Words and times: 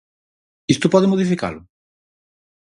¿Isto 0.73 0.91
pode 0.93 1.11
modificalo? 1.11 1.59